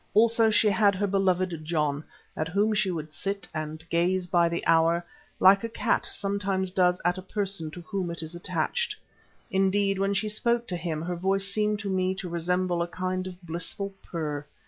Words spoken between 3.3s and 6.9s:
and gaze by the hour like a cat sometimes